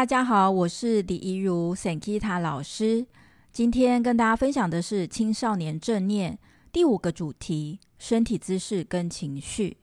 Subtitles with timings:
[0.00, 3.04] 大家好，我是李怡如 Sankita 老师。
[3.52, 6.38] 今天跟大家分享的是青少年正念
[6.72, 9.76] 第五个主题：身体姿势跟情绪。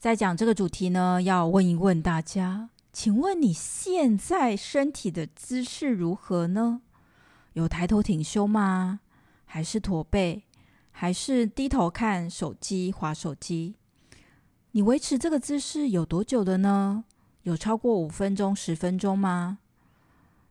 [0.00, 6.80] 在讲这个主题呢，要问一问大家，请问你现在身体的姿势如何呢？
[7.52, 8.98] 有抬头挺胸吗？
[9.44, 10.42] 还是驼背？
[10.90, 13.76] 还是低头看手机、滑手机？
[14.72, 17.04] 你维持这个姿势有多久了呢？
[17.46, 19.58] 有超过五分钟、十分钟吗？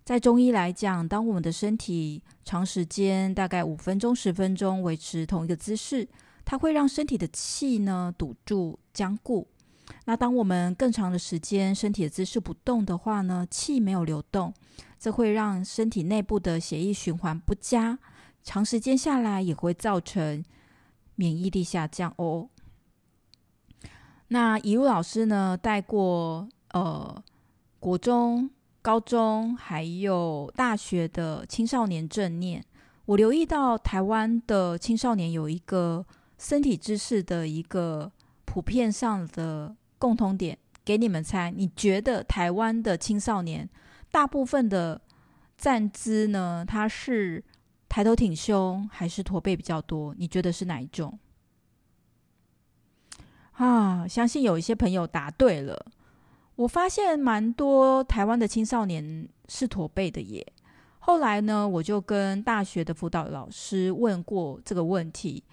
[0.05, 6.08] 在中医来讲，当我们的身体长时间，大概五分钟、十分钟维持同一个姿势，
[6.45, 9.45] 它会让身体的气呢堵住、僵固。
[10.05, 14.53] 那当我们更长的时间身体的姿势不动的话呢，气没有流动，
[14.98, 18.00] 这会让身体内部的血液循环不佳，
[18.41, 20.45] 长时间下来也会造成
[21.16, 22.48] 免疫力下降哦。
[24.30, 26.48] 那怡如老师呢带过。
[26.75, 27.23] 呃，
[27.79, 28.49] 国中、
[28.81, 32.61] 高中还有大学的青少年正念，
[33.05, 36.05] 我留意到台湾的青少年有一个
[36.38, 38.11] 身体姿势的一个
[38.44, 43.69] 普遍上的共同点，给你们猜，你觉得台湾的青少年
[44.11, 45.00] 大部分的
[45.57, 47.41] 站姿呢，他是
[47.88, 50.13] 抬头挺胸还是驼背比较多？
[50.17, 51.17] 你觉得是哪一种？
[53.53, 55.85] 啊，相信有一些朋友答对了。
[56.56, 60.45] 我发现蛮多台湾的青少年是驼背的耶。
[61.00, 65.44] 后来呢，我就跟大学的辅导老师问过这个问题。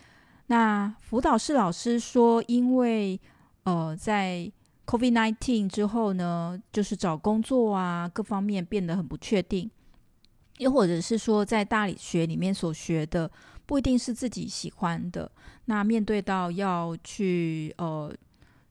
[0.47, 3.21] 那辅导室老师说，因为
[3.65, 4.51] 呃，在
[4.87, 9.71] COVID-19 之后呢，就是找工作啊，各方面变得很不确定，
[10.59, 13.31] 又或者是说，在大学里面所学的
[13.67, 15.31] 不一定是自己喜欢的。
[15.67, 18.15] 那面对到要去呃，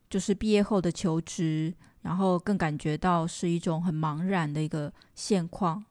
[0.10, 1.74] 就是毕业后的求职。
[2.02, 5.84] 然后更感觉到是一种很茫然的一个现况。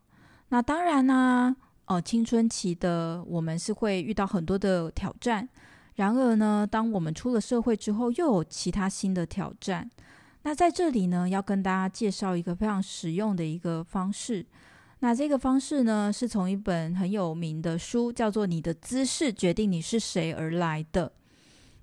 [0.49, 5.49] 那当然呢，呃，青春期的我们是会遇到很多的挑战。
[5.97, 9.91] 然而呢，当我们出了社会之后，又有其他新的挑战。
[10.43, 14.47] 那在这里呢，要跟大家介绍一个非常实用的一个方式。
[15.01, 21.13] 那这个方式呢，是从一本很有名的书，叫做《你的姿势决定你是谁》而来的。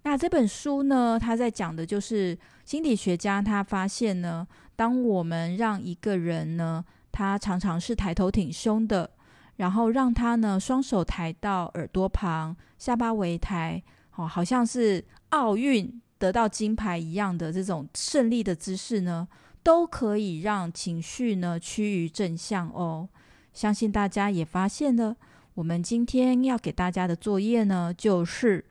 [0.09, 9.11] 那这本书呢，他在讲的就是心理学家他发现呢，当我们让一个人呢，他常常是抬头挺胸的，
[9.57, 13.83] 然后让他呢双手抬到耳朵旁，下巴微抬，
[14.15, 19.27] 哦，好像是奥运得到金牌一样的这种胜利的姿势呢，
[19.61, 23.09] 都可以让情绪呢趋于正向哦。
[23.51, 25.17] 相信大家也发现了，
[25.55, 28.63] 我们今天要给大家的作业呢，就是。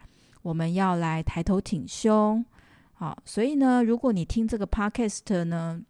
[0.47, 2.45] 我们要来抬头挺胸，
[2.95, 5.83] 好，所以呢，如果你听这个 podcast 呢，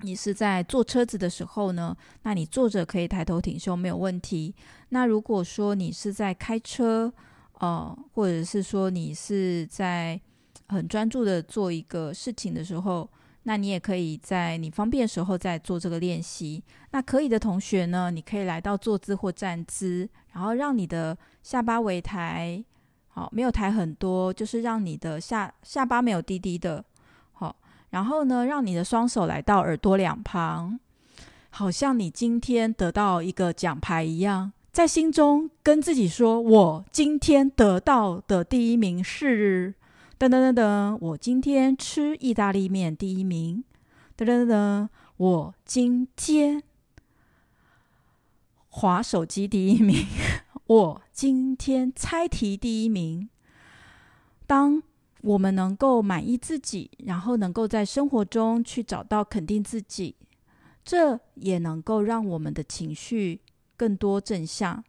[0.00, 4.52] 你是在坐车子的时候呢，那你坐着可以抬头挺胸没有问题。
[4.88, 7.12] 那如果说你是在开车，
[7.60, 10.20] 呃，或者是说你是在
[10.66, 13.08] 很专注的做一个事情的时候，
[13.44, 16.60] 那你也可以在你方便的时候再做这个练习。
[16.90, 22.64] 那可以的同学呢，你可以来到坐姿或站姿，然后让你的下巴微抬。
[23.16, 26.84] 好，没有抬很多，就是让你的下下巴没有低低的。
[27.32, 27.54] 好，
[27.90, 30.80] 然后呢，让你的双手来到耳朵两旁，
[31.50, 39.74] 好像你今天得到一个奖牌一样，在心中跟自己说：“我今天得到的第一名是……
[40.18, 43.62] 噔噔噔噔，我今天吃意大利面第一名。
[44.16, 44.88] 噔噔噔噔，
[45.18, 46.60] 我今天
[48.70, 50.04] 滑手机第一名。”
[50.66, 53.28] 我今天猜题第一名。
[54.46, 54.82] 当
[55.20, 60.16] 我们能够满意自己，然后能够在生活中去找到肯定自己，
[60.82, 63.42] 这也能够让我们的情绪
[63.76, 64.82] 更多正向。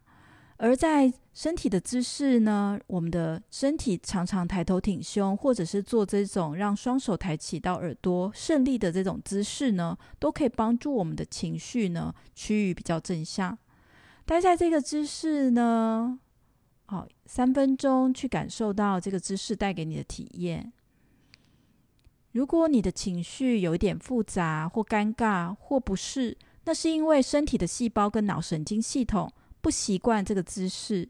[0.56, 13.58] 而在身体的姿势呢，我们的身体常常抬头挺胸，或者是做这种让双手抬起到耳朵胜利的这种姿势呢，都可以帮助我们的情绪呢趋于比较正向。
[14.26, 16.18] 待在这个姿势呢，
[16.86, 20.72] 好，三分钟去感受到这个姿势带给你的体验。
[22.32, 31.08] 如果你的情绪有一点复杂或尴尬或不适，那是因为身体的细胞跟脑神经系统不习惯这个姿势。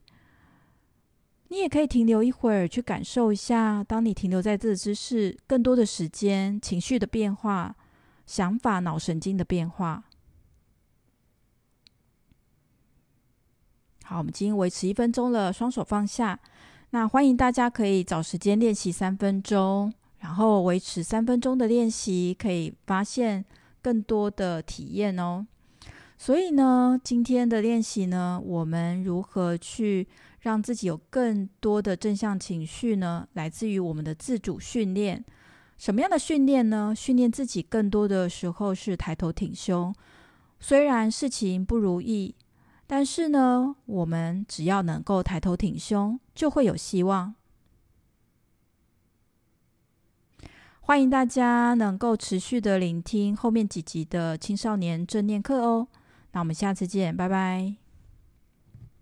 [1.48, 7.74] 你也可以停留一会儿去感受一下，当你停留在这个姿势更多的时间，情绪的变化、
[8.26, 10.04] 想法、脑神经的变化。
[14.08, 16.38] 好，我们已经维持一分钟了，双手放下。
[16.90, 23.44] 那欢迎大家可以找时间练习三分钟，然后维持三分钟的练习，可以发现
[23.82, 25.44] 更多的体验哦。
[26.16, 30.06] 所以呢，今天的练习呢，我们如何去
[30.38, 33.26] 让自己有更多的正向情绪呢？
[33.32, 35.24] 来自于我们的自主训练。
[35.76, 36.94] 什么样的训练呢？
[36.96, 39.92] 训练自己更多的时候是抬头挺胸。
[40.60, 42.32] 虽然事情不如意，
[42.86, 47.34] 但是呢，我们只要能够抬头挺胸，就会有希望。
[50.80, 55.88] 欢迎大家能够持续的聆听后面几集的青少年正念课哦。
[56.30, 57.85] 那我们下次见，拜拜。